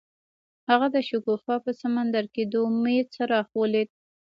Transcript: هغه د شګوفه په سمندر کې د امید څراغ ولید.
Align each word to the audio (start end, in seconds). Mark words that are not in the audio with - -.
هغه 0.69 0.87
د 0.95 0.97
شګوفه 1.07 1.55
په 1.65 1.71
سمندر 1.81 2.23
کې 2.33 2.43
د 2.51 2.53
امید 2.69 3.05
څراغ 3.15 3.47
ولید. 3.59 3.89